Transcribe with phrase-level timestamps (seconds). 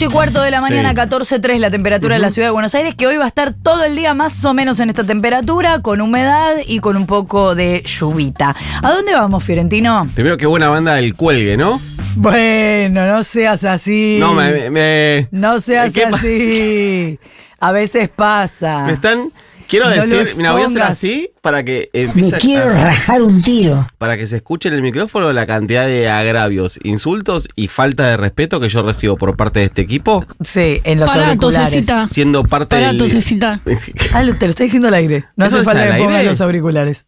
[0.00, 0.94] 8 y cuarto de la mañana, Sí.
[0.96, 3.84] 14.3 la temperatura en la ciudad de Buenos Aires, que hoy va a estar todo
[3.84, 7.82] el día más o menos en esta temperatura, con humedad y con un poco de
[7.84, 8.56] lluvita.
[8.82, 10.08] ¿A dónde vamos, Fiorentino?
[10.14, 11.78] Primero, qué buena banda el cuelgue, ¿no?
[12.16, 14.16] Bueno, no seas así.
[14.18, 14.70] No, me.
[14.70, 17.18] me- No seas ¿Qué pa- así.
[17.58, 18.78] A veces pasa.
[18.86, 19.30] Me están.
[19.70, 23.22] Quiero No decir, mira, voy a hacer así para que Me empiece a- quiero rajar
[23.22, 23.86] un tiro.
[23.98, 28.16] para que se escuche en el micrófono la cantidad de agravios, insultos y falta de
[28.16, 31.68] respeto que yo recibo por parte de este equipo, Sí, en los Pará, auriculares.
[31.68, 32.08] tosecita.
[32.08, 32.98] siendo parte Pará, del.
[32.98, 33.60] tosecita.
[34.12, 35.26] Ah, lo- te lo está diciendo al aire.
[35.36, 37.06] No ¿Eso hace es falta al que pongas los auriculares.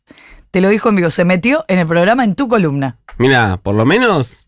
[0.53, 1.11] Te lo dijo en vivo.
[1.11, 2.99] Se metió en el programa en tu columna.
[3.19, 4.45] Mira, por lo menos.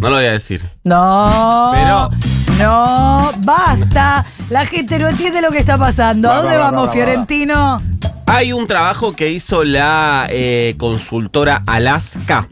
[0.00, 0.60] No lo voy a decir.
[0.84, 1.72] No.
[1.74, 2.10] Pero-
[2.58, 4.24] No, basta.
[4.50, 6.30] La gente no entiende lo que está pasando.
[6.30, 7.82] ¿A dónde va, va, vamos, va, va, Fiorentino?
[8.26, 12.48] Hay un trabajo que hizo la eh, consultora Alaska.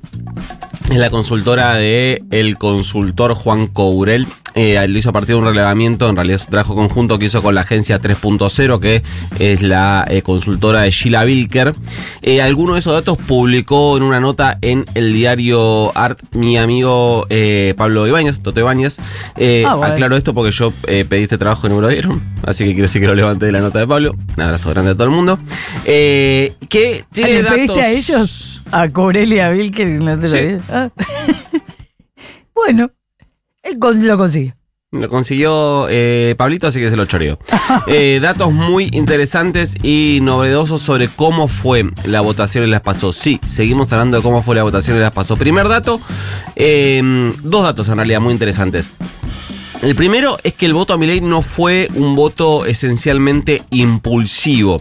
[0.91, 4.27] Es la consultora de el consultor Juan Courel.
[4.55, 7.27] Eh, lo hizo a partir de un relevamiento, en realidad es un trabajo conjunto que
[7.27, 9.03] hizo con la agencia 3.0, que
[9.39, 11.72] es la eh, consultora de Sheila Wilker.
[12.22, 17.27] Eh, alguno de esos datos publicó en una nota en el diario Art mi amigo
[17.31, 18.98] eh, Pablo Ibáñez, Toto Ibáñez.
[18.98, 19.84] Ah, bueno.
[19.84, 22.83] Aclaro esto porque yo pedí este trabajo y no me lo dieron, así que quiero
[22.83, 24.14] decir que lo levanté de la nota de Pablo.
[24.37, 25.39] Un abrazo grande a todo el mundo.
[25.84, 27.56] Que tiene ¿Le datos...
[27.59, 28.62] pediste a ellos?
[28.70, 30.64] A Corelia Vilker y no te lo Sí.
[30.70, 30.89] Ah.
[32.55, 32.91] bueno,
[33.63, 34.55] él con- lo consigue.
[34.95, 37.39] Lo consiguió eh, Pablito, así que se lo choreo.
[37.87, 43.13] Eh, datos muy interesantes y novedosos sobre cómo fue la votación en las PASO.
[43.15, 45.37] Sí, seguimos hablando de cómo fue la votación en las PASO.
[45.39, 45.99] Primer dato,
[46.57, 47.01] eh,
[47.43, 48.93] dos datos en realidad muy interesantes.
[49.81, 54.81] El primero es que el voto a Milei no fue un voto esencialmente impulsivo.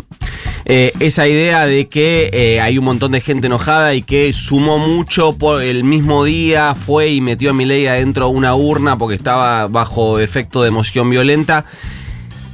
[0.74, 4.80] Eh, esa idea de que eh, hay un montón de gente enojada y que sumó
[4.80, 9.16] mucho por el mismo día, fue y metió a Milei adentro de una urna porque
[9.16, 11.66] estaba bajo efecto de emoción violenta.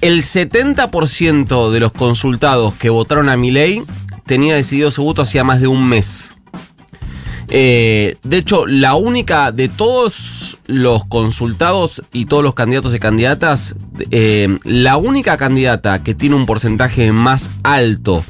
[0.02, 3.84] El 70% de los consultados que votaron a Milei
[4.26, 6.37] tenía decidido su voto hacía más de un mes.
[7.50, 13.76] Eh, de hecho, la única de todos los consultados y todos los candidatos y candidatas,
[14.12, 18.24] eh, la única candidata que tiene un porcentaje más alto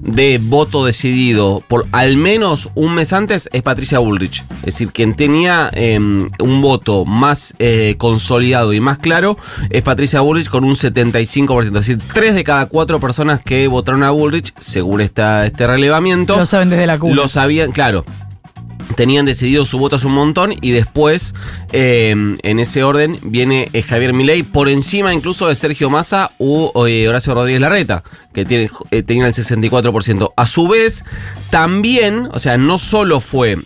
[0.00, 4.44] de voto decidido por al menos un mes antes es Patricia Bullrich.
[4.58, 9.38] Es decir, quien tenía eh, un voto más eh, consolidado y más claro
[9.70, 11.64] es Patricia Bullrich con un 75%.
[11.64, 16.36] Es decir, 3 de cada 4 personas que votaron a Bullrich, según esta, este relevamiento,
[16.36, 17.14] Lo saben desde la cuna.
[17.14, 18.04] lo sabían, claro.
[18.96, 21.34] Tenían decidido su voto hace un montón y después,
[21.72, 26.70] eh, en ese orden, viene eh, Javier Milei por encima incluso de Sergio Massa u
[26.86, 30.32] eh, Horacio Rodríguez Larreta, que tiene, eh, tenían el 64%.
[30.36, 31.04] A su vez,
[31.50, 33.58] también, o sea, no solo fue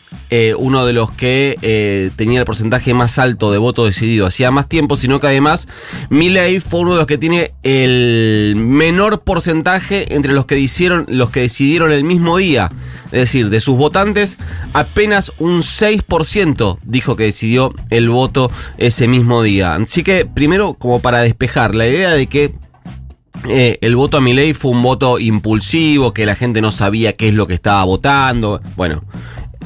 [0.59, 4.99] uno de los que tenía el porcentaje más alto de voto decidido hacía más tiempo,
[4.99, 5.69] sino que además
[6.10, 11.31] Milei fue uno de los que tiene el menor porcentaje entre los que hicieron, los
[11.31, 12.69] que decidieron el mismo día.
[13.12, 14.38] Es decir, de sus votantes,
[14.72, 19.74] apenas un 6% dijo que decidió el voto ese mismo día.
[19.74, 22.54] Así que, primero, como para despejar la idea de que
[23.48, 27.28] eh, el voto a Milei fue un voto impulsivo, que la gente no sabía qué
[27.28, 28.60] es lo que estaba votando.
[28.76, 29.04] Bueno,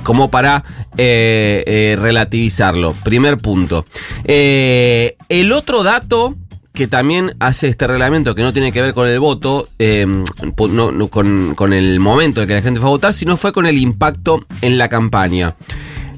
[0.02, 0.64] como para
[0.97, 2.94] eh, eh, relativizarlo.
[3.02, 3.84] Primer punto.
[4.25, 6.36] El otro dato
[6.72, 11.09] que también hace este reglamento, que no tiene que ver con el voto, eh, no-
[11.09, 14.44] con, el momento en que la gente fue a votar, sino fue con el impacto
[14.62, 15.55] en la campaña.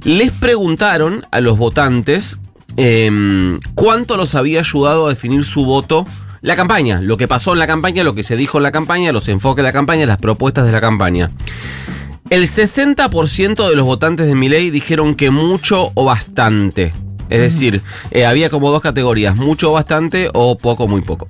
[0.05, 2.39] Les preguntaron a los votantes
[2.77, 6.07] eh, cuánto los había ayudado a definir su voto
[6.41, 9.13] la campaña, lo que pasó en la campaña, lo que se dijo en la campaña,
[9.13, 11.31] los enfoques de la campaña, las propuestas de la campaña.
[12.31, 16.93] El 60% de los votantes de Milei dijeron que mucho o bastante.
[17.35, 21.27] Es decir, eh, había como dos categorías, mucho o bastante o poco muy poco.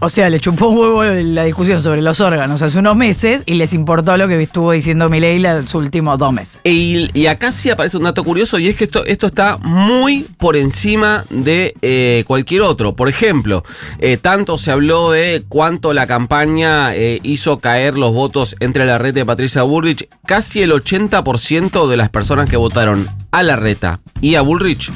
[0.00, 3.54] O sea, le chupó un huevo la discusión sobre los órganos hace unos meses y
[3.54, 6.60] les importó lo que estuvo diciendo Milei los últimos dos meses.
[6.64, 10.26] Y, y acá sí aparece un dato curioso y es que esto, esto está muy
[10.36, 12.94] por encima de eh, cualquier otro.
[12.94, 13.64] Por ejemplo,
[13.98, 19.20] eh, tanto se habló de cuánto la campaña hizo caer los votos entre la reta
[19.20, 20.08] de Patricia Bullrich.
[20.26, 24.90] Casi el 80% de las personas que votaron a la reta y a Bullrich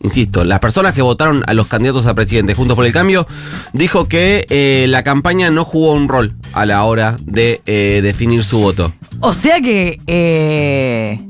[0.00, 3.26] Insisto, las personas que votaron a los candidatos a presidente Juntos por el Cambio
[3.72, 8.42] dijo que eh, la campaña no jugó un rol a la hora de eh, definir
[8.44, 8.92] su voto.
[9.20, 10.00] O sea que.
[10.06, 11.24] eh,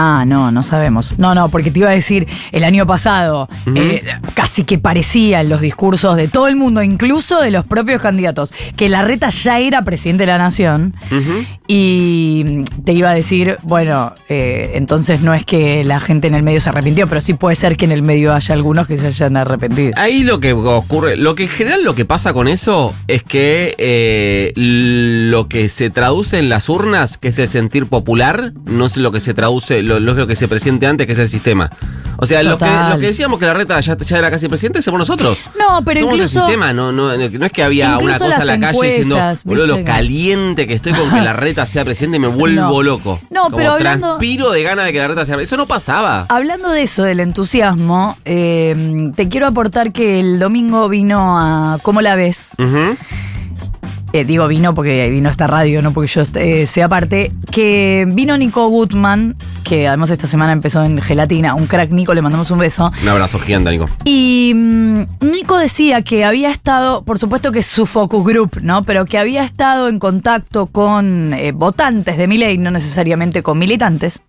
[0.00, 1.18] Ah, no, no sabemos.
[1.18, 4.04] No, no, porque te iba a decir, el año pasado eh,
[4.34, 8.54] casi que parecía en los discursos de todo el mundo, incluso de los propios candidatos,
[8.76, 10.94] que Larreta ya era presidente de la nación.
[11.66, 16.44] Y te iba a decir, bueno, eh, entonces no es que la gente en el
[16.44, 19.08] medio se arrepintió, pero sí puede ser que en el medio haya algunos que se
[19.08, 19.94] hayan arrepentido.
[19.96, 23.74] Ahí lo que ocurre, lo que en general lo que pasa con eso es que
[23.78, 28.96] eh, lo que se traduce en las urnas, que es el sentir popular, no es
[28.96, 31.70] lo que se traduce, lo, lo, que se presiente antes, que es el sistema.
[32.20, 32.90] O sea, los que, Total.
[32.90, 35.38] los que decíamos que la reta ya, ya era casi presidente, somos nosotros.
[35.58, 38.46] No, pero somos incluso- el sistema, no, no, no es que había una cosa en
[38.46, 42.20] la calle diciendo, boludo, lo caliente que estoy con que la reta sea presidente y
[42.20, 42.82] me vuelvo No.
[42.82, 43.20] loco.
[43.30, 46.26] No, Como pero hablando- transpiro de gana de que la reta sea Eso no pasaba.
[46.28, 52.00] Hablando de eso, del entusiasmo, eh, te quiero aportar que el domingo vino a ¿Cómo
[52.00, 52.50] la ves?
[52.58, 52.96] Ujú.
[54.12, 57.30] Eh, digo vino porque vino esta radio, no porque yo eh, sea parte.
[57.50, 61.54] Que vino Nico Gutman, que además esta semana empezó en Gelatina.
[61.54, 62.90] Un crack Nico, le mandamos un beso.
[63.02, 63.88] Un abrazo gigante, Nico.
[64.04, 68.84] Y mm, Nico decía que había estado, por supuesto que es su focus group, ¿no?
[68.84, 74.20] Pero que había estado en contacto con eh, votantes de Milei, no necesariamente con militantes.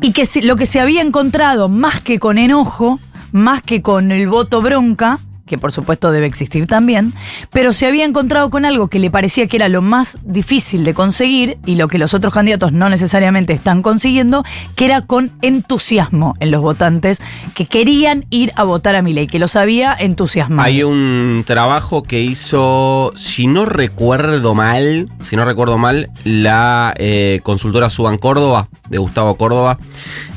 [0.00, 2.98] Y que lo que se había encontrado, más que con enojo,
[3.32, 7.14] más que con el voto bronca, que por supuesto debe existir también,
[7.52, 10.92] pero se había encontrado con algo que le parecía que era lo más difícil de
[10.92, 14.44] conseguir y lo que los otros candidatos no necesariamente están consiguiendo,
[14.74, 17.22] que era con entusiasmo en los votantes
[17.54, 20.66] que querían ir a votar a Milei, que los había entusiasmado.
[20.66, 27.40] Hay un trabajo que hizo, si no recuerdo mal, si no recuerdo mal, la eh,
[27.42, 29.78] consultora Suban Córdoba, de Gustavo Córdoba,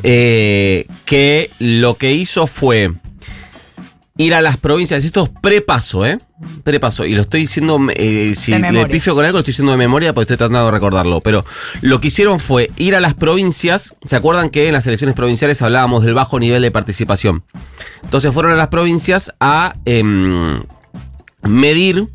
[0.04, 2.94] eh, que lo que hizo fue
[4.20, 6.18] ir a las provincias, esto es prepaso, ¿eh?
[6.66, 8.88] Prepaso, y lo estoy diciendo, eh, si memoria.
[8.88, 11.46] pifio con algo, lo estoy diciendo de memoria porque estoy tratando de recordarlo, pero
[11.80, 15.62] lo que hicieron fue ir a las provincias, ¿se acuerdan que en las elecciones provinciales
[15.62, 17.46] hablábamos del bajo nivel de participación?
[18.04, 20.64] Entonces fueron a las provincias a em,
[21.44, 22.10] medir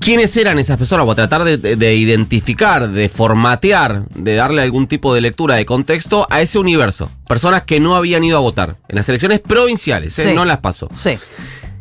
[0.00, 4.62] quiénes eran esas personas, o a tratar de, de- de identificar, de formatear, de darle
[4.62, 7.10] algún tipo de lectura de contexto a ese universo.
[7.28, 10.24] Personas que no habían ido a votar en las elecciones provinciales, ¿eh?
[10.30, 10.34] Sí.
[10.34, 10.88] no las pasó.
[10.94, 11.18] Sí.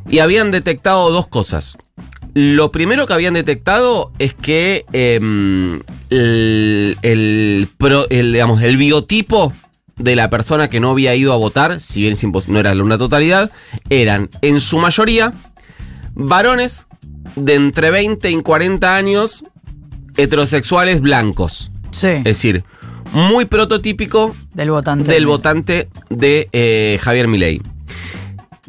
[0.10, 1.77] Y habían detectado dos cosas.
[2.36, 5.81] Lo primero que habían detectado es que em,
[6.12, 9.51] el, el pro- el, digamos, el biotipo
[9.98, 12.15] de la persona que no había ido a votar, si bien
[12.48, 13.51] no era una totalidad,
[13.89, 15.33] eran en su mayoría
[16.13, 16.86] varones
[17.36, 19.44] de entre 20 y 40 años
[20.18, 21.72] heterosexuales blancos.
[21.92, 22.08] Sí.
[22.08, 22.64] Es decir,
[23.12, 25.12] muy prototípico del votante.
[25.12, 27.62] del votante de eh, Javier Milei.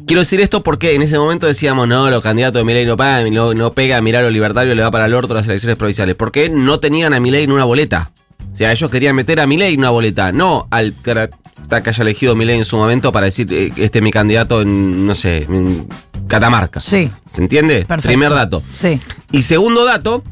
[0.07, 3.31] Quiero decir esto porque en ese momento decíamos, no, los candidatos de Milei no pagan,
[3.33, 6.15] no, no pega, mirar lo libertario le va para el orto las elecciones provinciales.
[6.15, 8.11] Porque no tenían a Milei en una boleta.
[8.51, 12.35] O sea, ellos querían meter a Milei en una boleta, no al que haya elegido
[12.35, 15.87] Milei en su momento para decir, eh, este es mi candidato en, no sé, en
[16.31, 16.79] Catamarca.
[16.79, 17.09] Sí.
[17.27, 17.85] ¿Se entiende?
[17.85, 18.07] Perfecto.
[18.07, 18.63] Primer dato.
[18.71, 18.99] Sí.
[19.31, 20.23] Y segundo dato,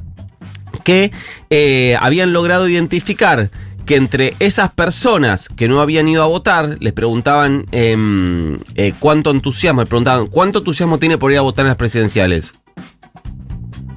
[0.84, 1.12] que
[1.50, 3.52] eh, habían logrado identificar
[3.86, 9.32] que entre esas personas que no habían ido a votar, les preguntaban em, eh, cuánto
[9.32, 12.52] entusiasmo, les preguntaban cuánto entusiasmo tiene por ir a votar en las presidenciales.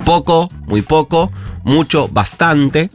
[0.05, 1.31] Poco, muy poco,
[1.63, 2.91] mucho, bastante.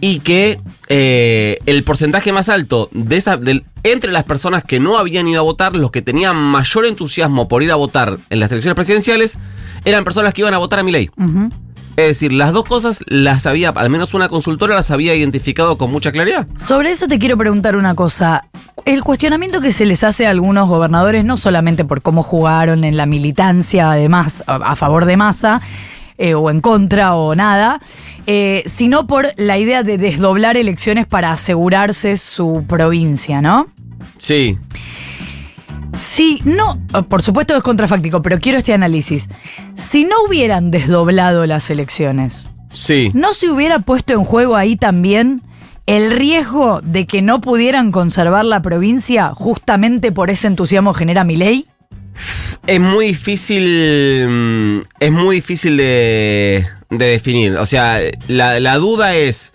[0.00, 3.38] Y que eh, el porcentaje más alto de esa,
[3.82, 7.62] entre las personas que no habían ido a votar, los que tenían mayor entusiasmo por
[7.62, 9.38] ir a votar en las elecciones presidenciales,
[9.84, 11.10] eran personas que iban a votar a mi ley.
[11.96, 15.92] Es decir, las dos cosas las había, al menos una consultora las había identificado con
[15.92, 16.48] mucha claridad.
[16.56, 18.46] Sobre eso te quiero preguntar una cosa.
[18.84, 22.96] El cuestionamiento que se les hace a algunos gobernadores, no solamente por cómo jugaron en
[22.96, 25.62] la militancia, además, a, a favor de masa,
[26.18, 27.80] eh, o en contra, o nada,
[28.26, 33.68] eh, sino por la idea de desdoblar elecciones para asegurarse su provincia, ¿no?
[34.18, 34.58] Sí.
[35.96, 36.78] Si no,
[37.08, 39.28] por supuesto es contrafáctico, pero quiero este análisis.
[39.74, 43.12] Si no hubieran desdoblado las elecciones, Sí.
[43.14, 45.40] ¿No se hubiera puesto en juego ahí también
[45.86, 51.24] el riesgo de que no pudieran conservar la provincia justamente por ese entusiasmo que genera
[51.24, 51.66] mi ley?
[52.66, 54.26] Es muy difícil.
[54.28, 57.56] mm, Es muy difícil de, de definir.
[57.56, 59.52] O sea, la, la duda es.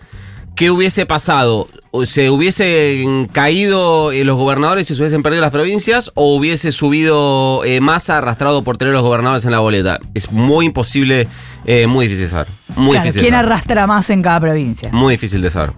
[0.56, 1.68] ¿Qué hubiese pasado?
[1.90, 6.10] ¿O ¿Se hubiesen caído eh, los gobernadores y se hubiesen perdido las provincias?
[6.14, 9.98] ¿O hubiese subido eh, masa arrastrado por tener los gobernadores en la boleta?
[10.12, 11.28] Es muy imposible,
[11.64, 12.46] eh, muy difícil de saber.
[12.76, 13.22] Muy Claro, difícil.
[13.22, 13.46] ¿Quién saber.
[13.46, 14.90] arrastra más en cada provincia?
[14.92, 15.72] Muy difícil de saber.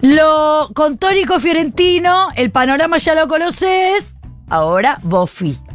[0.00, 4.14] Lo con Tórico Fiorentino, el panorama ya lo conoces.
[4.50, 5.67] Ahora, Bofi.